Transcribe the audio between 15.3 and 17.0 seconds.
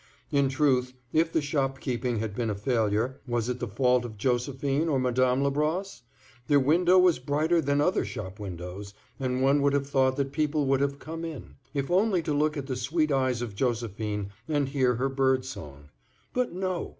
sing. But, no!